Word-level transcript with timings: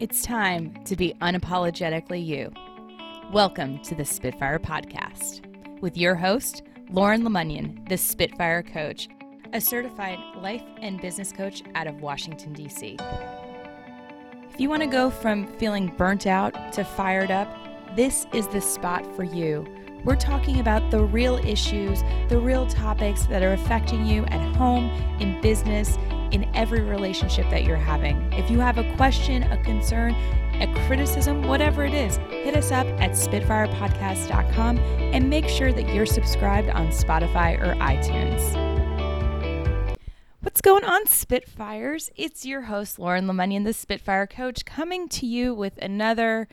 It's 0.00 0.22
time 0.22 0.82
to 0.86 0.96
be 0.96 1.12
unapologetically 1.20 2.24
you. 2.24 2.50
Welcome 3.34 3.80
to 3.82 3.94
the 3.94 4.06
Spitfire 4.06 4.58
Podcast 4.58 5.42
with 5.82 5.94
your 5.94 6.14
host, 6.14 6.62
Lauren 6.88 7.22
Lemunyon, 7.22 7.86
the 7.86 7.98
Spitfire 7.98 8.62
Coach, 8.62 9.10
a 9.52 9.60
certified 9.60 10.18
life 10.38 10.64
and 10.80 11.02
business 11.02 11.32
coach 11.32 11.62
out 11.74 11.86
of 11.86 12.00
Washington, 12.00 12.54
D.C. 12.54 12.96
If 14.48 14.58
you 14.58 14.70
want 14.70 14.80
to 14.80 14.88
go 14.88 15.10
from 15.10 15.46
feeling 15.58 15.88
burnt 15.98 16.26
out 16.26 16.72
to 16.72 16.82
fired 16.82 17.30
up, 17.30 17.54
this 17.94 18.26
is 18.32 18.48
the 18.48 18.62
spot 18.62 19.04
for 19.14 19.24
you. 19.24 19.66
We're 20.02 20.16
talking 20.16 20.60
about 20.60 20.90
the 20.90 21.04
real 21.04 21.36
issues, 21.46 22.02
the 22.30 22.40
real 22.40 22.66
topics 22.66 23.26
that 23.26 23.42
are 23.42 23.52
affecting 23.52 24.06
you 24.06 24.24
at 24.28 24.56
home, 24.56 24.88
in 25.20 25.42
business, 25.42 25.98
in 26.32 26.48
every 26.54 26.80
relationship 26.80 27.48
that 27.50 27.64
you're 27.64 27.76
having. 27.76 28.32
If 28.32 28.50
you 28.50 28.58
have 28.60 28.78
a 28.78 28.96
question, 28.96 29.42
a 29.44 29.62
concern, 29.62 30.14
a 30.60 30.72
criticism, 30.86 31.42
whatever 31.42 31.84
it 31.84 31.94
is, 31.94 32.16
hit 32.28 32.56
us 32.56 32.70
up 32.70 32.86
at 33.00 33.12
SpitfirePodcast.com 33.12 34.78
and 34.78 35.30
make 35.30 35.48
sure 35.48 35.72
that 35.72 35.94
you're 35.94 36.06
subscribed 36.06 36.68
on 36.68 36.88
Spotify 36.88 37.58
or 37.60 37.74
iTunes. 37.76 38.70
What's 40.42 40.60
going 40.60 40.84
on, 40.84 41.06
Spitfires? 41.06 42.10
It's 42.16 42.46
your 42.46 42.62
host, 42.62 42.98
Lauren 42.98 43.26
Lemunyon, 43.26 43.64
the 43.64 43.72
Spitfire 43.72 44.26
Coach, 44.26 44.64
coming 44.64 45.08
to 45.10 45.26
you 45.26 45.54
with 45.54 45.76
another 45.82 46.48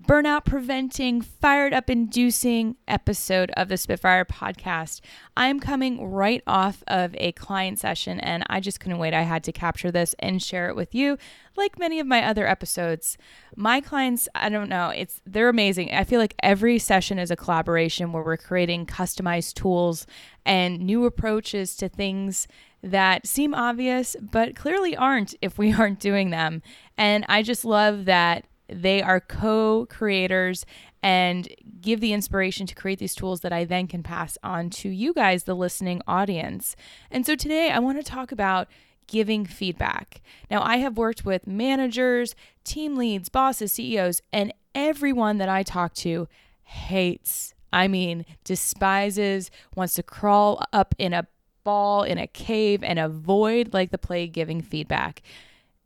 burnout 0.00 0.44
preventing, 0.44 1.20
fired 1.20 1.72
up 1.72 1.90
inducing 1.90 2.76
episode 2.86 3.50
of 3.56 3.68
the 3.68 3.76
Spitfire 3.76 4.24
podcast. 4.24 5.00
I'm 5.36 5.58
coming 5.58 6.10
right 6.10 6.42
off 6.46 6.82
of 6.86 7.14
a 7.16 7.32
client 7.32 7.78
session 7.78 8.20
and 8.20 8.44
I 8.48 8.60
just 8.60 8.80
couldn't 8.80 8.98
wait. 8.98 9.12
I 9.12 9.22
had 9.22 9.42
to 9.44 9.52
capture 9.52 9.90
this 9.90 10.14
and 10.20 10.42
share 10.42 10.68
it 10.68 10.76
with 10.76 10.94
you 10.94 11.18
like 11.58 11.78
many 11.78 12.00
of 12.00 12.06
my 12.06 12.24
other 12.24 12.46
episodes. 12.46 13.18
My 13.56 13.80
clients, 13.80 14.28
I 14.34 14.48
don't 14.48 14.68
know, 14.68 14.90
it's 14.90 15.20
they're 15.26 15.48
amazing. 15.48 15.92
I 15.92 16.04
feel 16.04 16.20
like 16.20 16.34
every 16.42 16.78
session 16.78 17.18
is 17.18 17.30
a 17.30 17.36
collaboration 17.36 18.12
where 18.12 18.22
we're 18.22 18.36
creating 18.36 18.86
customized 18.86 19.54
tools 19.54 20.06
and 20.46 20.78
new 20.78 21.04
approaches 21.04 21.76
to 21.76 21.88
things 21.88 22.48
that 22.82 23.26
seem 23.26 23.54
obvious 23.54 24.14
but 24.20 24.54
clearly 24.54 24.96
aren't 24.96 25.34
if 25.42 25.58
we 25.58 25.72
aren't 25.78 26.00
doing 26.00 26.30
them. 26.30 26.62
And 26.96 27.26
I 27.28 27.42
just 27.42 27.64
love 27.64 28.06
that 28.06 28.46
they 28.68 29.02
are 29.02 29.20
co 29.20 29.86
creators 29.88 30.64
and 31.02 31.48
give 31.80 32.00
the 32.00 32.12
inspiration 32.12 32.66
to 32.66 32.74
create 32.74 32.98
these 32.98 33.14
tools 33.14 33.40
that 33.40 33.52
I 33.52 33.64
then 33.64 33.86
can 33.86 34.02
pass 34.02 34.36
on 34.42 34.70
to 34.70 34.88
you 34.88 35.14
guys, 35.14 35.44
the 35.44 35.54
listening 35.54 36.02
audience. 36.06 36.76
And 37.10 37.24
so 37.24 37.34
today 37.34 37.70
I 37.70 37.78
want 37.78 37.98
to 37.98 38.02
talk 38.02 38.32
about 38.32 38.68
giving 39.06 39.46
feedback. 39.46 40.20
Now, 40.50 40.62
I 40.62 40.76
have 40.78 40.96
worked 40.98 41.24
with 41.24 41.46
managers, 41.46 42.34
team 42.64 42.96
leads, 42.96 43.28
bosses, 43.28 43.72
CEOs, 43.72 44.22
and 44.32 44.52
everyone 44.74 45.38
that 45.38 45.48
I 45.48 45.62
talk 45.62 45.94
to 45.94 46.28
hates, 46.62 47.54
I 47.72 47.88
mean, 47.88 48.26
despises, 48.44 49.50
wants 49.74 49.94
to 49.94 50.02
crawl 50.02 50.62
up 50.72 50.94
in 50.98 51.12
a 51.12 51.26
ball 51.64 52.02
in 52.02 52.18
a 52.18 52.26
cave 52.26 52.82
and 52.82 52.98
avoid 52.98 53.72
like 53.72 53.90
the 53.90 53.98
plague 53.98 54.32
giving 54.32 54.60
feedback. 54.60 55.22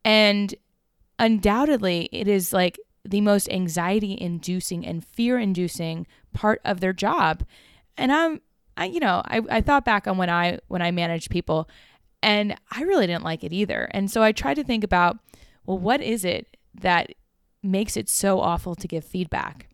And 0.05 0.55
undoubtedly 1.23 2.09
it 2.11 2.27
is 2.27 2.53
like 2.53 2.81
the 3.05 3.21
most 3.21 3.49
anxiety 3.49 4.19
inducing 4.21 4.85
and 4.85 5.05
fear 5.05 5.39
inducing 5.39 6.05
part 6.33 6.61
of 6.65 6.81
their 6.81 6.93
job. 6.93 7.45
And 7.97 8.13
I'm 8.13 8.41
I 8.77 8.87
you 8.87 9.01
know, 9.01 9.23
I, 9.25 9.41
I 9.49 9.61
thought 9.61 9.85
back 9.85 10.07
on 10.07 10.19
when 10.19 10.29
I 10.29 10.59
when 10.69 10.83
I 10.83 10.91
managed 10.91 11.31
people 11.31 11.69
and 12.23 12.57
I 12.71 12.83
really 12.83 13.07
didn't 13.07 13.25
like 13.25 13.45
it 13.45 13.53
either. 13.53 13.89
And 13.93 14.11
so 14.11 14.23
I 14.23 14.33
tried 14.33 14.55
to 14.55 14.65
think 14.65 14.83
about, 14.85 15.19
well, 15.65 15.79
what 15.79 16.01
is 16.01 16.25
it 16.25 16.57
that 16.75 17.13
makes 17.63 17.97
it 17.97 18.09
so 18.09 18.41
awful 18.41 18.75
to 18.75 18.89
give 18.89 19.05
feedback? 19.05 19.69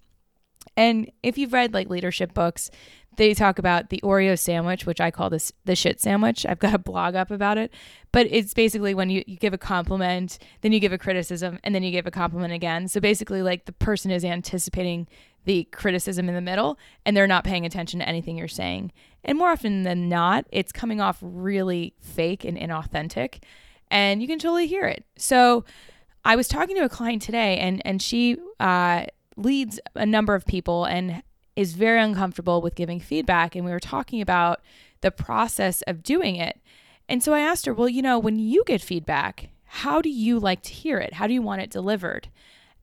And 0.77 1.11
if 1.23 1.39
you've 1.39 1.53
read 1.53 1.73
like 1.73 1.89
leadership 1.89 2.35
books, 2.35 2.71
they 3.19 3.35
talk 3.35 3.59
about 3.59 3.91
the 3.91 4.01
Oreo 4.03 4.39
sandwich, 4.39 4.87
which 4.87 5.01
I 5.01 5.11
call 5.11 5.29
this 5.29 5.53
the 5.65 5.77
shit 5.77 6.01
sandwich. 6.01 6.47
I've 6.47 6.61
got 6.61 6.73
a 6.73 6.79
blog 6.79 7.17
up 7.17 7.31
about 7.31 7.59
it. 7.59 7.75
But 8.13 8.29
it's 8.31 8.55
basically 8.55 8.95
when 8.95 9.11
you, 9.11 9.25
you 9.27 9.37
give 9.37 9.53
a 9.53 9.59
compliment, 9.59 10.39
then 10.63 10.73
you 10.73 10.81
give 10.81 10.93
a 10.93 10.99
criticism, 10.99 11.59
and 11.65 11.75
then 11.75 11.83
you 11.83 11.91
give 11.91 12.07
a 12.07 12.13
compliment 12.13 12.55
again. 12.55 12.89
So 12.89 13.01
basically, 13.01 13.43
like 13.43 13.67
the 13.67 13.73
person 13.73 14.11
is 14.11 14.25
anticipating 14.25 15.09
the 15.45 15.65
criticism 15.73 16.29
in 16.29 16.35
the 16.35 16.41
middle 16.41 16.79
and 17.07 17.17
they're 17.17 17.27
not 17.27 17.43
paying 17.43 17.65
attention 17.65 18.01
to 18.01 18.09
anything 18.09 18.37
you're 18.37 18.49
saying. 18.49 18.93
And 19.25 19.39
more 19.39 19.51
often 19.51 19.83
than 19.83 20.09
not, 20.09 20.45
it's 20.53 20.73
coming 20.73 21.01
off 21.01 21.19
really 21.23 21.95
fake 22.01 22.45
and 22.45 22.57
inauthentic. 22.57 23.43
And 23.91 24.21
you 24.21 24.29
can 24.29 24.39
totally 24.39 24.67
hear 24.67 24.85
it. 24.85 25.07
So 25.17 25.65
I 26.25 26.37
was 26.37 26.49
talking 26.49 26.77
to 26.77 26.85
a 26.85 26.89
client 26.89 27.23
today, 27.23 27.57
and, 27.57 27.81
and 27.87 28.03
she 28.03 28.37
uh, 28.61 29.07
leads 29.37 29.81
a 29.95 30.05
number 30.05 30.35
of 30.35 30.45
people 30.45 30.85
and 30.85 31.23
is 31.59 31.73
very 31.73 32.01
uncomfortable 32.01 32.63
with 32.63 32.77
giving 32.77 33.01
feedback. 33.01 33.57
And 33.57 33.65
we 33.65 33.73
were 33.73 33.81
talking 33.81 34.21
about 34.21 34.61
the 35.01 35.11
process 35.11 35.83
of 35.89 36.05
doing 36.05 36.37
it. 36.37 36.61
And 37.09 37.21
so 37.21 37.35
I 37.35 37.41
asked 37.41 37.67
her, 37.67 37.75
well, 37.75 37.89
you 37.89 38.01
know, 38.01 38.17
when 38.17 38.39
you 38.39 38.63
get 38.65 38.81
feedback, 38.81 39.49
how 39.65 40.01
do 40.01 40.09
you 40.09 40.39
like 40.39 40.63
to 40.63 40.73
hear 40.73 40.99
it? 40.99 41.15
How 41.15 41.27
do 41.27 41.35
you 41.35 41.43
want 41.43 41.61
it 41.63 41.69
delivered? 41.69 42.29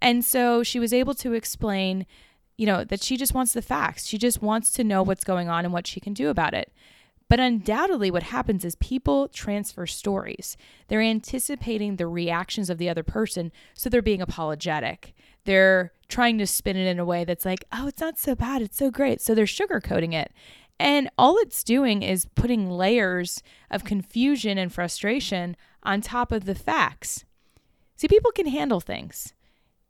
And 0.02 0.26
so 0.26 0.62
she 0.62 0.78
was 0.78 0.92
able 0.92 1.14
to 1.14 1.32
explain, 1.32 2.06
you 2.58 2.66
know, 2.66 2.84
that 2.84 3.02
she 3.02 3.16
just 3.16 3.34
wants 3.34 3.54
the 3.54 3.62
facts. 3.62 4.08
She 4.08 4.18
just 4.18 4.42
wants 4.42 4.72
to 4.72 4.84
know 4.84 5.02
what's 5.02 5.24
going 5.24 5.48
on 5.48 5.64
and 5.64 5.74
what 5.74 5.88
she 5.88 6.02
can 6.02 6.14
do 6.14 6.28
about 6.28 6.54
it. 6.54 6.74
But 7.28 7.40
undoubtedly, 7.40 8.12
what 8.12 8.24
happens 8.24 8.64
is 8.64 8.76
people 8.76 9.28
transfer 9.30 9.88
stories. 9.88 10.58
They're 10.88 11.02
anticipating 11.02 11.96
the 11.96 12.08
reactions 12.08 12.70
of 12.70 12.78
the 12.78 12.90
other 12.90 13.04
person, 13.04 13.52
so 13.74 13.90
they're 13.90 14.02
being 14.02 14.22
apologetic. 14.22 15.16
They're 15.46 15.92
trying 16.08 16.38
to 16.38 16.48
spin 16.48 16.78
it 16.78 16.88
in 16.88 17.00
a 17.00 17.06
way 17.06 17.24
that's 17.24 17.46
like, 17.46 17.66
oh, 17.72 17.88
it's 17.88 18.02
not 18.02 18.20
so 18.20 18.36
bad, 18.36 18.62
it's 18.62 18.78
so 18.78 18.92
great. 18.92 19.22
So 19.22 19.34
they're 19.34 19.46
sugarcoating 19.46 20.14
it. 20.14 20.32
And 20.80 21.10
all 21.18 21.38
it's 21.38 21.64
doing 21.64 22.04
is 22.04 22.28
putting 22.36 22.70
layers 22.70 23.42
of 23.72 23.86
confusion 23.86 24.58
and 24.58 24.72
frustration 24.72 25.56
on 25.84 26.02
top 26.02 26.32
of 26.32 26.46
the 26.46 26.56
facts. 26.56 27.26
See, 27.96 28.08
people 28.08 28.32
can 28.32 28.48
handle 28.48 28.82
things. 28.82 29.34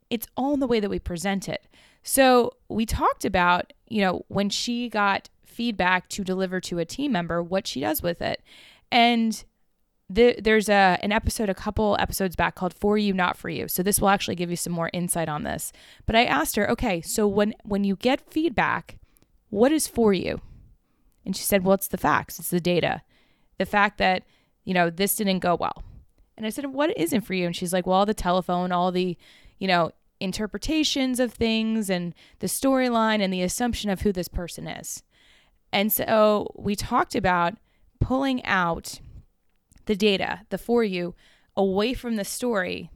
It's 0.08 0.28
all 0.36 0.54
in 0.54 0.60
the 0.60 0.66
way 0.66 0.78
that 0.80 0.90
we 0.90 1.00
present 1.00 1.48
it. 1.48 1.66
So 2.02 2.52
we 2.68 2.86
talked 2.86 3.24
about, 3.24 3.72
you 3.88 4.00
know, 4.00 4.24
when 4.28 4.48
she 4.48 4.88
got 4.88 5.28
feedback 5.56 6.08
to 6.10 6.22
deliver 6.22 6.60
to 6.60 6.78
a 6.78 6.84
team 6.84 7.12
member, 7.12 7.42
what 7.42 7.66
she 7.66 7.80
does 7.80 8.02
with 8.02 8.20
it. 8.20 8.42
And 8.92 9.42
the, 10.08 10.38
there's 10.40 10.68
a 10.68 10.98
an 11.02 11.10
episode 11.10 11.48
a 11.48 11.54
couple 11.54 11.96
episodes 11.98 12.36
back 12.36 12.54
called 12.54 12.72
for 12.72 12.96
you 12.96 13.12
not 13.12 13.36
for 13.36 13.48
you. 13.48 13.66
So 13.66 13.82
this 13.82 14.00
will 14.00 14.08
actually 14.08 14.36
give 14.36 14.50
you 14.50 14.56
some 14.56 14.72
more 14.72 14.90
insight 14.92 15.28
on 15.28 15.42
this. 15.42 15.72
But 16.04 16.14
i 16.14 16.24
asked 16.24 16.54
her 16.56 16.70
okay 16.70 17.00
so 17.00 17.26
when 17.26 17.54
when 17.64 17.82
you 17.82 17.96
get 17.96 18.30
feedback 18.30 18.98
what 19.50 19.72
is 19.72 19.88
for 19.88 20.12
you? 20.12 20.40
And 21.24 21.36
she 21.36 21.42
said 21.42 21.64
well 21.64 21.74
it's 21.74 21.88
the 21.88 21.96
facts. 21.96 22.38
It's 22.38 22.50
the 22.50 22.60
data. 22.60 23.02
The 23.58 23.66
fact 23.66 23.98
that 23.98 24.22
you 24.64 24.74
know 24.74 24.90
this 24.90 25.16
didn't 25.16 25.40
go 25.40 25.56
well. 25.56 25.82
And 26.36 26.46
i 26.46 26.50
said 26.50 26.66
what 26.66 26.96
isn't 26.96 27.22
for 27.22 27.34
you? 27.34 27.46
And 27.46 27.56
she's 27.56 27.72
like 27.72 27.86
well 27.86 27.98
all 27.98 28.06
the 28.06 28.14
telephone 28.14 28.70
all 28.70 28.92
the 28.92 29.16
you 29.58 29.66
know 29.66 29.90
interpretations 30.20 31.18
of 31.18 31.32
things 31.32 31.90
and 31.90 32.14
the 32.38 32.46
storyline 32.46 33.20
and 33.20 33.32
the 33.32 33.42
assumption 33.42 33.90
of 33.90 34.02
who 34.02 34.12
this 34.12 34.28
person 34.28 34.66
is 34.66 35.02
and 35.72 35.92
so 35.92 36.52
we 36.54 36.74
talked 36.74 37.14
about 37.14 37.54
pulling 38.00 38.44
out 38.44 39.00
the 39.86 39.96
data, 39.96 40.42
the 40.50 40.58
for 40.58 40.84
you, 40.84 41.14
away 41.56 41.94
from 41.94 42.16
the 42.16 42.24
story. 42.24 42.90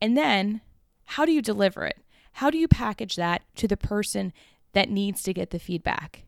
And 0.00 0.16
then 0.16 0.60
how 1.04 1.24
do 1.24 1.32
you 1.32 1.42
deliver 1.42 1.84
it? 1.84 1.98
How 2.32 2.50
do 2.50 2.58
you 2.58 2.68
package 2.68 3.16
that 3.16 3.42
to 3.56 3.68
the 3.68 3.76
person 3.76 4.32
that 4.72 4.90
needs 4.90 5.22
to 5.22 5.32
get 5.32 5.50
the 5.50 5.58
feedback? 5.58 6.24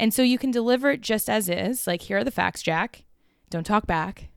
And 0.00 0.12
so 0.12 0.22
you 0.22 0.38
can 0.38 0.50
deliver 0.50 0.90
it 0.90 1.00
just 1.00 1.28
as 1.28 1.48
is, 1.48 1.86
like 1.86 2.02
here 2.02 2.18
are 2.18 2.24
the 2.24 2.30
facts, 2.30 2.62
Jack. 2.62 3.04
Don't 3.50 3.66
talk 3.66 3.86
back. 3.86 4.28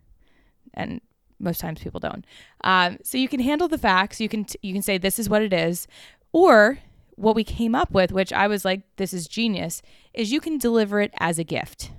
And 0.73 1.01
most 1.39 1.59
times 1.59 1.81
people 1.81 1.99
don't. 1.99 2.25
Um, 2.63 2.97
so 3.03 3.17
you 3.17 3.27
can 3.27 3.39
handle 3.39 3.67
the 3.67 3.77
facts. 3.77 4.19
You 4.19 4.29
can 4.29 4.45
t- 4.45 4.59
you 4.61 4.73
can 4.73 4.81
say 4.81 4.97
this 4.97 5.17
is 5.17 5.29
what 5.29 5.41
it 5.41 5.53
is, 5.53 5.87
or 6.33 6.79
what 7.15 7.35
we 7.35 7.43
came 7.43 7.75
up 7.75 7.91
with, 7.91 8.11
which 8.11 8.33
I 8.33 8.47
was 8.47 8.65
like, 8.65 8.81
this 8.97 9.13
is 9.13 9.27
genius, 9.27 9.81
is 10.13 10.31
you 10.31 10.39
can 10.39 10.57
deliver 10.57 11.01
it 11.01 11.13
as 11.19 11.39
a 11.39 11.43
gift. 11.43 11.91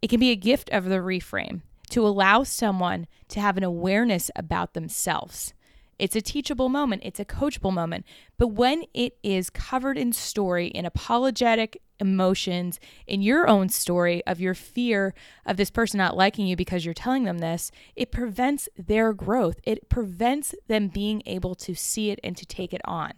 It 0.00 0.08
can 0.08 0.20
be 0.20 0.30
a 0.30 0.36
gift 0.36 0.70
of 0.70 0.84
the 0.84 0.96
reframe 0.96 1.62
to 1.90 2.06
allow 2.06 2.44
someone 2.44 3.06
to 3.28 3.40
have 3.40 3.56
an 3.56 3.64
awareness 3.64 4.30
about 4.36 4.74
themselves. 4.74 5.54
It's 5.98 6.14
a 6.14 6.20
teachable 6.20 6.68
moment, 6.68 7.02
it's 7.04 7.18
a 7.18 7.24
coachable 7.24 7.72
moment. 7.72 8.06
But 8.36 8.48
when 8.48 8.84
it 8.94 9.18
is 9.24 9.50
covered 9.50 9.98
in 9.98 10.12
story, 10.12 10.68
in 10.68 10.86
apologetic 10.86 11.82
emotions, 11.98 12.78
in 13.08 13.20
your 13.20 13.48
own 13.48 13.68
story 13.68 14.24
of 14.24 14.40
your 14.40 14.54
fear 14.54 15.12
of 15.44 15.56
this 15.56 15.70
person 15.70 15.98
not 15.98 16.16
liking 16.16 16.46
you 16.46 16.54
because 16.54 16.84
you're 16.84 16.94
telling 16.94 17.24
them 17.24 17.38
this, 17.38 17.72
it 17.96 18.12
prevents 18.12 18.68
their 18.76 19.12
growth. 19.12 19.56
It 19.64 19.88
prevents 19.88 20.54
them 20.68 20.86
being 20.86 21.22
able 21.26 21.56
to 21.56 21.74
see 21.74 22.10
it 22.10 22.20
and 22.22 22.36
to 22.36 22.46
take 22.46 22.72
it 22.72 22.82
on. 22.84 23.14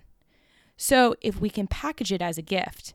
So 0.81 1.15
if 1.21 1.41
we 1.41 1.51
can 1.51 1.67
package 1.67 2.13
it 2.13 2.23
as 2.23 2.39
a 2.39 2.43
gift, 2.43 2.95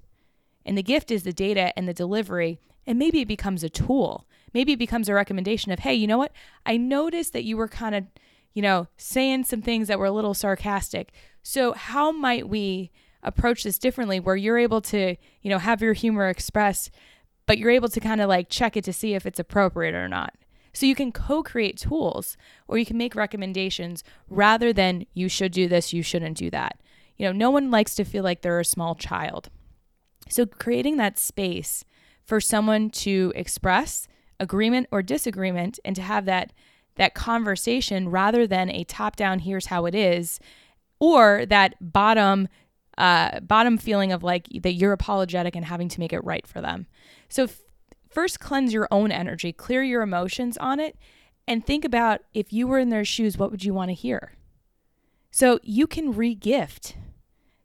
and 0.65 0.77
the 0.77 0.83
gift 0.83 1.11
is 1.11 1.23
the 1.23 1.33
data 1.33 1.71
and 1.77 1.87
the 1.87 1.93
delivery, 1.93 2.59
and 2.87 2.97
maybe 2.97 3.21
it 3.21 3.27
becomes 3.27 3.63
a 3.63 3.69
tool 3.69 4.25
maybe 4.55 4.71
it 4.71 4.79
becomes 4.79 5.09
a 5.09 5.13
recommendation 5.13 5.71
of, 5.73 5.79
hey, 5.79 5.93
you 5.93 6.07
know 6.07 6.17
what? 6.17 6.31
I 6.65 6.77
noticed 6.77 7.33
that 7.33 7.43
you 7.43 7.57
were 7.57 7.67
kind 7.67 7.93
of, 7.93 8.05
you 8.53 8.61
know, 8.61 8.87
saying 8.97 9.43
some 9.43 9.61
things 9.61 9.89
that 9.89 9.99
were 9.99 10.05
a 10.05 10.11
little 10.11 10.33
sarcastic. 10.33 11.11
So, 11.43 11.73
how 11.73 12.11
might 12.11 12.47
we 12.47 12.89
approach 13.21 13.63
this 13.63 13.77
differently 13.77 14.19
where 14.19 14.37
you're 14.37 14.57
able 14.57 14.81
to, 14.81 15.17
you 15.41 15.49
know, 15.49 15.59
have 15.59 15.81
your 15.81 15.93
humor 15.93 16.29
expressed, 16.29 16.89
but 17.45 17.57
you're 17.57 17.69
able 17.69 17.89
to 17.89 17.99
kind 17.99 18.21
of 18.21 18.29
like 18.29 18.47
check 18.49 18.77
it 18.77 18.85
to 18.85 18.93
see 18.93 19.13
if 19.13 19.25
it's 19.25 19.39
appropriate 19.39 19.93
or 19.93 20.07
not? 20.07 20.33
So, 20.71 20.85
you 20.85 20.95
can 20.95 21.11
co 21.11 21.43
create 21.43 21.77
tools 21.77 22.37
or 22.65 22.77
you 22.77 22.85
can 22.85 22.97
make 22.97 23.13
recommendations 23.13 24.05
rather 24.29 24.71
than 24.71 25.05
you 25.13 25.27
should 25.27 25.51
do 25.51 25.67
this, 25.67 25.91
you 25.91 26.01
shouldn't 26.01 26.37
do 26.37 26.49
that. 26.51 26.79
You 27.17 27.25
know, 27.25 27.31
no 27.31 27.49
one 27.49 27.71
likes 27.71 27.95
to 27.95 28.03
feel 28.05 28.23
like 28.23 28.41
they're 28.41 28.59
a 28.59 28.65
small 28.65 28.95
child. 28.95 29.49
So, 30.29 30.45
creating 30.45 30.97
that 30.97 31.19
space 31.19 31.85
for 32.23 32.41
someone 32.41 32.89
to 32.89 33.31
express 33.35 34.07
agreement 34.39 34.87
or 34.91 35.01
disagreement 35.01 35.79
and 35.85 35.95
to 35.95 36.01
have 36.01 36.25
that 36.25 36.51
that 36.95 37.13
conversation 37.13 38.09
rather 38.09 38.47
than 38.47 38.69
a 38.69 38.83
top 38.85 39.15
down 39.15 39.39
here's 39.39 39.67
how 39.67 39.85
it 39.85 39.95
is 39.95 40.39
or 40.99 41.45
that 41.47 41.75
bottom 41.81 42.47
uh, 42.97 43.41
bottom 43.41 43.77
feeling 43.77 44.13
of 44.13 44.23
like 44.23 44.47
that 44.61 44.73
you're 44.73 44.93
apologetic 44.93 45.55
and 45.55 45.65
having 45.65 45.89
to 45.89 45.99
make 45.99 46.13
it 46.13 46.23
right 46.23 46.47
for 46.47 46.61
them 46.61 46.87
so 47.27 47.43
f- 47.43 47.61
first 48.09 48.39
cleanse 48.39 48.73
your 48.73 48.87
own 48.91 49.11
energy 49.11 49.51
clear 49.51 49.83
your 49.83 50.01
emotions 50.01 50.57
on 50.57 50.79
it 50.79 50.97
and 51.47 51.65
think 51.65 51.85
about 51.85 52.21
if 52.33 52.53
you 52.53 52.67
were 52.67 52.79
in 52.79 52.89
their 52.89 53.05
shoes 53.05 53.37
what 53.37 53.51
would 53.51 53.63
you 53.63 53.73
want 53.73 53.89
to 53.89 53.93
hear 53.93 54.33
so 55.35 55.59
you 55.63 55.85
can 55.85 56.13
re-gift 56.13 56.95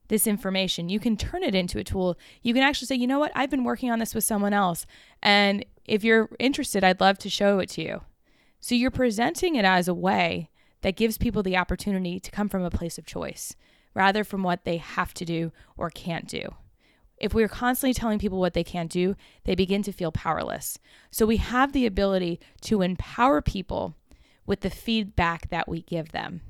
this 0.08 0.26
information. 0.26 0.88
You 0.88 0.98
can 0.98 1.16
turn 1.16 1.44
it 1.44 1.54
into 1.54 1.78
a 1.78 1.84
tool. 1.84 2.18
You 2.42 2.52
can 2.52 2.64
actually 2.64 2.86
say, 2.86 2.96
you 2.96 3.06
know 3.06 3.20
what, 3.20 3.30
I've 3.32 3.48
been 3.48 3.62
working 3.62 3.92
on 3.92 4.00
this 4.00 4.12
with 4.12 4.24
someone 4.24 4.52
else. 4.52 4.86
And 5.22 5.64
if 5.84 6.02
you're 6.02 6.30
interested, 6.40 6.82
I'd 6.82 7.00
love 7.00 7.16
to 7.18 7.30
show 7.30 7.60
it 7.60 7.68
to 7.70 7.82
you. 7.82 8.00
So 8.58 8.74
you're 8.74 8.90
presenting 8.90 9.54
it 9.54 9.64
as 9.64 9.86
a 9.86 9.94
way 9.94 10.50
that 10.80 10.96
gives 10.96 11.16
people 11.16 11.44
the 11.44 11.56
opportunity 11.56 12.18
to 12.18 12.30
come 12.32 12.48
from 12.48 12.64
a 12.64 12.70
place 12.70 12.98
of 12.98 13.06
choice 13.06 13.54
rather 13.94 14.24
from 14.24 14.42
what 14.42 14.64
they 14.64 14.78
have 14.78 15.14
to 15.14 15.24
do 15.24 15.52
or 15.76 15.90
can't 15.90 16.26
do. 16.26 16.56
If 17.18 17.34
we're 17.34 17.46
constantly 17.46 17.94
telling 17.94 18.18
people 18.18 18.40
what 18.40 18.54
they 18.54 18.64
can't 18.64 18.90
do, 18.90 19.14
they 19.44 19.54
begin 19.54 19.84
to 19.84 19.92
feel 19.92 20.10
powerless. 20.10 20.80
So 21.12 21.24
we 21.24 21.36
have 21.36 21.72
the 21.72 21.86
ability 21.86 22.40
to 22.62 22.82
empower 22.82 23.40
people 23.40 23.94
with 24.44 24.62
the 24.62 24.70
feedback 24.70 25.50
that 25.50 25.68
we 25.68 25.82
give 25.82 26.10
them. 26.10 26.40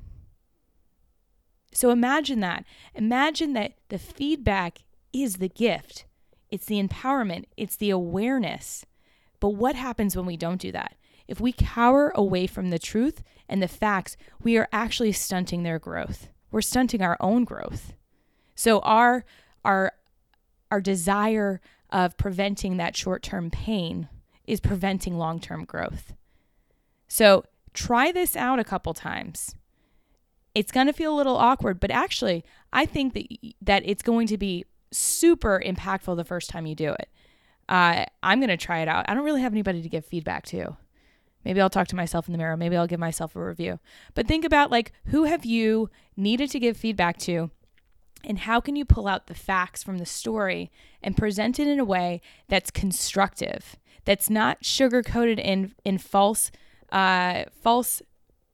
So 1.73 1.89
imagine 1.89 2.39
that. 2.41 2.65
Imagine 2.95 3.53
that 3.53 3.73
the 3.89 3.97
feedback 3.97 4.79
is 5.13 5.35
the 5.35 5.49
gift, 5.49 6.05
it's 6.49 6.65
the 6.65 6.81
empowerment, 6.81 7.45
it's 7.57 7.75
the 7.75 7.89
awareness. 7.89 8.85
But 9.39 9.49
what 9.49 9.75
happens 9.75 10.15
when 10.15 10.25
we 10.25 10.37
don't 10.37 10.61
do 10.61 10.71
that? 10.71 10.95
If 11.27 11.39
we 11.39 11.51
cower 11.51 12.11
away 12.13 12.45
from 12.45 12.69
the 12.69 12.79
truth 12.79 13.23
and 13.47 13.61
the 13.61 13.67
facts, 13.67 14.17
we 14.41 14.57
are 14.57 14.67
actually 14.71 15.13
stunting 15.13 15.63
their 15.63 15.79
growth. 15.79 16.29
We're 16.51 16.61
stunting 16.61 17.01
our 17.01 17.17
own 17.19 17.45
growth. 17.45 17.93
So 18.55 18.79
our 18.79 19.25
our 19.63 19.93
our 20.69 20.81
desire 20.81 21.61
of 21.89 22.17
preventing 22.17 22.77
that 22.77 22.95
short-term 22.95 23.49
pain 23.49 24.07
is 24.45 24.59
preventing 24.59 25.17
long-term 25.17 25.65
growth. 25.65 26.13
So 27.07 27.43
try 27.73 28.11
this 28.11 28.35
out 28.35 28.59
a 28.59 28.63
couple 28.63 28.93
times 28.93 29.55
it's 30.53 30.71
going 30.71 30.87
to 30.87 30.93
feel 30.93 31.13
a 31.13 31.17
little 31.17 31.37
awkward, 31.37 31.79
but 31.79 31.91
actually, 31.91 32.43
I 32.73 32.85
think 32.85 33.13
that 33.13 33.27
that 33.61 33.83
it's 33.85 34.03
going 34.03 34.27
to 34.27 34.37
be 34.37 34.65
super 34.91 35.61
impactful 35.65 36.15
the 36.17 36.23
first 36.23 36.49
time 36.49 36.65
you 36.65 36.75
do 36.75 36.91
it. 36.91 37.09
Uh, 37.69 38.05
I'm 38.21 38.39
going 38.39 38.49
to 38.49 38.57
try 38.57 38.79
it 38.79 38.87
out. 38.87 39.05
I 39.07 39.13
don't 39.13 39.23
really 39.23 39.41
have 39.41 39.53
anybody 39.53 39.81
to 39.81 39.89
give 39.89 40.05
feedback 40.05 40.45
to. 40.47 40.75
Maybe 41.45 41.61
I'll 41.61 41.69
talk 41.69 41.87
to 41.87 41.95
myself 41.95 42.27
in 42.27 42.33
the 42.33 42.37
mirror. 42.37 42.57
Maybe 42.57 42.75
I'll 42.75 42.87
give 42.87 42.99
myself 42.99 43.35
a 43.35 43.43
review. 43.43 43.79
But 44.13 44.27
think 44.27 44.45
about 44.45 44.71
like 44.71 44.91
who 45.05 45.23
have 45.23 45.45
you 45.45 45.89
needed 46.15 46.51
to 46.51 46.59
give 46.59 46.77
feedback 46.77 47.17
to 47.19 47.49
and 48.23 48.39
how 48.39 48.59
can 48.59 48.75
you 48.75 48.85
pull 48.85 49.07
out 49.07 49.27
the 49.27 49.33
facts 49.33 49.83
from 49.83 49.97
the 49.97 50.05
story 50.05 50.71
and 51.01 51.17
present 51.17 51.59
it 51.59 51.67
in 51.67 51.79
a 51.79 51.85
way 51.85 52.21
that's 52.47 52.69
constructive, 52.69 53.77
that's 54.05 54.29
not 54.29 54.63
sugar 54.63 55.01
coated 55.01 55.39
in 55.39 55.73
in 55.83 55.97
false 55.97 56.51
uh, 56.91 57.45
false 57.61 58.01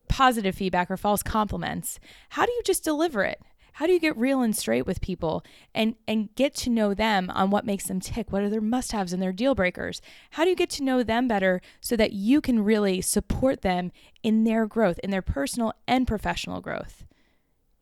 positive 0.09 0.55
feedback 0.55 0.89
or 0.89 0.97
false 0.97 1.23
compliments, 1.23 1.99
how 2.29 2.45
do 2.45 2.51
you 2.51 2.61
just 2.63 2.83
deliver 2.83 3.23
it? 3.23 3.41
How 3.73 3.85
do 3.85 3.93
you 3.93 3.99
get 3.99 4.17
real 4.17 4.41
and 4.41 4.55
straight 4.55 4.87
with 4.87 5.01
people 5.01 5.43
and 5.75 5.93
and 6.07 6.33
get 6.33 6.55
to 6.55 6.71
know 6.71 6.95
them 6.95 7.29
on 7.29 7.51
what 7.51 7.63
makes 7.63 7.85
them 7.85 7.99
tick? 7.99 8.31
What 8.31 8.41
are 8.41 8.49
their 8.49 8.59
must-haves 8.59 9.13
and 9.13 9.21
their 9.21 9.31
deal 9.31 9.53
breakers? 9.53 10.01
How 10.31 10.43
do 10.43 10.49
you 10.49 10.55
get 10.55 10.71
to 10.71 10.83
know 10.83 11.03
them 11.03 11.27
better 11.27 11.61
so 11.79 11.95
that 11.95 12.11
you 12.13 12.41
can 12.41 12.63
really 12.63 13.01
support 13.01 13.61
them 13.61 13.91
in 14.23 14.45
their 14.45 14.65
growth, 14.65 14.97
in 15.03 15.11
their 15.11 15.21
personal 15.21 15.73
and 15.87 16.07
professional 16.07 16.59
growth? 16.59 17.05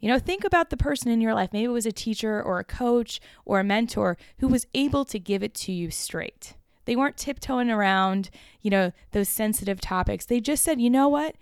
You 0.02 0.10
know, 0.10 0.20
think 0.20 0.44
about 0.44 0.70
the 0.70 0.76
person 0.76 1.12
in 1.12 1.22
your 1.22 1.34
life. 1.34 1.54
Maybe 1.54 1.64
it 1.64 1.70
was 1.70 1.86
a 1.86 1.94
teacher 1.94 2.44
or 2.44 2.60
a 2.60 2.66
coach 2.66 3.22
or 3.46 3.62
a 3.62 3.64
mentor 3.64 4.18
who 4.40 4.50
was 4.50 4.68
able 4.74 5.06
to 5.06 5.18
give 5.18 5.44
it 5.44 5.54
to 5.54 5.72
you 5.72 5.92
straight. 5.92 6.56
They 6.84 6.98
weren't 6.98 7.18
tiptoeing 7.18 7.72
around, 7.72 8.30
you 8.62 8.70
know, 8.70 8.92
those 9.12 9.30
sensitive 9.30 9.80
topics. 9.80 10.26
They 10.26 10.42
just 10.42 10.62
said, 10.62 10.82
you 10.82 10.90
know 10.90 11.08
what? 11.08 11.36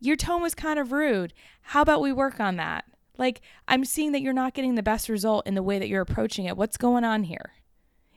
Your 0.00 0.16
tone 0.16 0.42
was 0.42 0.54
kind 0.54 0.78
of 0.78 0.92
rude. 0.92 1.32
How 1.62 1.82
about 1.82 2.00
we 2.00 2.12
work 2.12 2.40
on 2.40 2.56
that? 2.56 2.84
Like, 3.18 3.42
I'm 3.68 3.84
seeing 3.84 4.12
that 4.12 4.22
you're 4.22 4.32
not 4.32 4.54
getting 4.54 4.74
the 4.74 4.82
best 4.82 5.08
result 5.08 5.46
in 5.46 5.54
the 5.54 5.62
way 5.62 5.78
that 5.78 5.88
you're 5.88 6.00
approaching 6.00 6.46
it. 6.46 6.56
What's 6.56 6.78
going 6.78 7.04
on 7.04 7.24
here? 7.24 7.52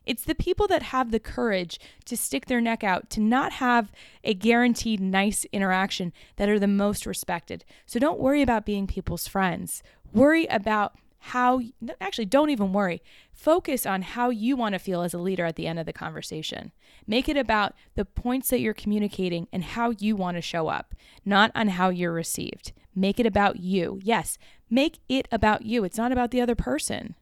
It's 0.05 0.23
the 0.23 0.35
people 0.35 0.67
that 0.67 0.83
have 0.83 1.11
the 1.11 1.19
courage 1.19 1.79
to 2.05 2.17
stick 2.17 2.45
their 2.45 2.61
neck 2.61 2.83
out, 2.83 3.09
to 3.11 3.21
not 3.21 3.53
have 3.53 3.91
a 4.23 4.33
guaranteed 4.33 4.99
nice 4.99 5.45
interaction 5.51 6.11
that 6.35 6.49
are 6.49 6.59
the 6.59 6.67
most 6.67 7.05
respected. 7.05 7.63
So 7.85 7.99
don't 7.99 8.19
worry 8.19 8.41
about 8.41 8.65
being 8.65 8.87
people's 8.87 9.27
friends. 9.27 9.81
Worry 10.11 10.45
about 10.47 10.93
how, 11.27 11.61
actually, 12.01 12.25
don't 12.25 12.49
even 12.49 12.73
worry. 12.73 13.01
Focus 13.31 13.85
on 13.85 14.01
how 14.01 14.29
you 14.29 14.57
want 14.57 14.73
to 14.73 14.79
feel 14.79 15.03
as 15.03 15.13
a 15.13 15.17
leader 15.17 15.45
at 15.45 15.55
the 15.55 15.67
end 15.67 15.79
of 15.79 15.85
the 15.85 15.93
conversation. 15.93 16.73
Make 17.07 17.29
it 17.29 17.37
about 17.37 17.73
the 17.95 18.03
points 18.03 18.49
that 18.49 18.59
you're 18.59 18.73
communicating 18.73 19.47
and 19.53 19.63
how 19.63 19.91
you 19.91 20.17
want 20.17 20.35
to 20.35 20.41
show 20.41 20.67
up, 20.67 20.93
not 21.23 21.49
on 21.55 21.69
how 21.69 21.87
you're 21.87 22.11
received. 22.11 22.73
Make 22.93 23.21
it 23.21 23.25
about 23.25 23.61
you. 23.61 24.01
Yes, 24.03 24.37
make 24.69 24.99
it 25.07 25.29
about 25.31 25.65
you. 25.65 25.85
It's 25.85 25.97
not 25.97 26.11
about 26.11 26.31
the 26.31 26.41
other 26.41 26.55
person. 26.55 27.15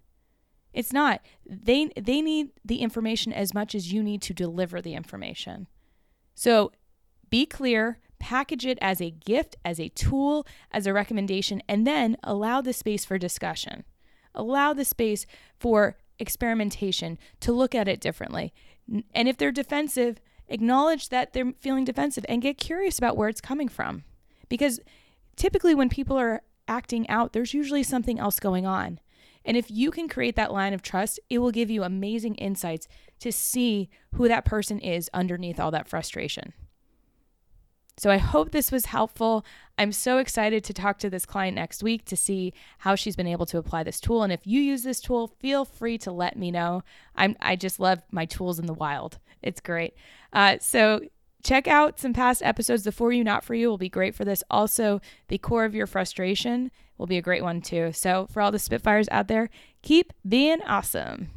It's 0.73 0.91
not. 0.91 1.21
They 1.45 1.91
they 1.95 2.23
need 2.23 2.49
the 2.65 2.77
information 2.77 3.31
as 3.31 3.53
much 3.53 3.75
as 3.75 3.93
you 3.93 4.01
need 4.01 4.23
to 4.23 4.33
deliver 4.33 4.81
the 4.81 4.95
information. 4.95 5.67
So 6.33 6.71
be 7.29 7.45
clear, 7.45 7.99
package 8.17 8.65
it 8.65 8.79
as 8.81 8.99
a 8.99 9.11
gift, 9.11 9.57
as 9.63 9.79
a 9.79 9.89
tool, 9.89 10.47
as 10.71 10.87
a 10.87 10.93
recommendation, 10.93 11.61
and 11.67 11.85
then 11.85 12.17
allow 12.23 12.61
the 12.61 12.73
space 12.73 13.05
for 13.05 13.19
discussion. 13.19 13.83
Allow 14.33 14.73
the 14.73 14.85
space 14.85 15.25
for 15.59 15.97
experimentation 16.19 17.17
to 17.39 17.51
look 17.51 17.73
at 17.75 17.87
it 17.87 17.99
differently. 17.99 18.53
And 19.13 19.27
if 19.27 19.37
they're 19.37 19.51
defensive, 19.51 20.19
acknowledge 20.47 21.09
that 21.09 21.33
they're 21.33 21.53
feeling 21.59 21.85
defensive 21.85 22.25
and 22.29 22.41
get 22.41 22.57
curious 22.57 22.97
about 22.97 23.17
where 23.17 23.29
it's 23.29 23.41
coming 23.41 23.67
from. 23.67 24.03
Because 24.49 24.79
typically, 25.35 25.73
when 25.73 25.89
people 25.89 26.17
are 26.17 26.41
acting 26.67 27.09
out, 27.09 27.33
there's 27.33 27.53
usually 27.53 27.83
something 27.83 28.19
else 28.19 28.39
going 28.39 28.65
on. 28.65 28.99
And 29.43 29.57
if 29.57 29.71
you 29.71 29.91
can 29.91 30.07
create 30.07 30.35
that 30.35 30.53
line 30.53 30.73
of 30.73 30.81
trust, 30.81 31.19
it 31.29 31.39
will 31.39 31.51
give 31.51 31.71
you 31.71 31.83
amazing 31.83 32.35
insights 32.35 32.87
to 33.19 33.31
see 33.31 33.89
who 34.13 34.27
that 34.27 34.45
person 34.45 34.79
is 34.79 35.09
underneath 35.13 35.59
all 35.59 35.71
that 35.71 35.87
frustration. 35.87 36.53
So 38.01 38.09
I 38.09 38.17
hope 38.17 38.49
this 38.49 38.71
was 38.71 38.85
helpful. 38.85 39.45
I'm 39.77 39.91
so 39.91 40.17
excited 40.17 40.63
to 40.63 40.73
talk 40.73 40.97
to 40.97 41.09
this 41.11 41.23
client 41.23 41.53
next 41.53 41.83
week 41.83 42.03
to 42.05 42.17
see 42.17 42.51
how 42.79 42.95
she's 42.95 43.15
been 43.15 43.27
able 43.27 43.45
to 43.45 43.59
apply 43.59 43.83
this 43.83 43.99
tool. 43.99 44.23
And 44.23 44.33
if 44.33 44.39
you 44.43 44.59
use 44.59 44.81
this 44.81 44.99
tool, 44.99 45.27
feel 45.39 45.65
free 45.65 45.99
to 45.99 46.11
let 46.11 46.35
me 46.35 46.49
know. 46.49 46.81
I'm 47.15 47.35
I 47.39 47.55
just 47.55 47.79
love 47.79 48.01
my 48.09 48.25
tools 48.25 48.57
in 48.57 48.65
the 48.65 48.73
wild. 48.73 49.19
It's 49.43 49.61
great. 49.61 49.93
Uh, 50.33 50.57
so 50.59 51.01
check 51.43 51.67
out 51.67 51.99
some 51.99 52.11
past 52.11 52.41
episodes. 52.41 52.85
The 52.85 52.91
For 52.91 53.11
You 53.11 53.23
Not 53.23 53.43
For 53.43 53.53
You 53.53 53.69
will 53.69 53.77
be 53.77 53.87
great 53.87 54.15
for 54.15 54.25
this. 54.25 54.43
Also, 54.49 54.99
the 55.27 55.37
core 55.37 55.65
of 55.65 55.75
your 55.75 55.85
frustration 55.85 56.71
will 56.97 57.05
be 57.05 57.19
a 57.19 57.21
great 57.21 57.43
one 57.43 57.61
too. 57.61 57.91
So 57.91 58.25
for 58.31 58.41
all 58.41 58.51
the 58.51 58.57
Spitfires 58.57 59.09
out 59.11 59.27
there, 59.27 59.51
keep 59.83 60.11
being 60.27 60.63
awesome. 60.63 61.29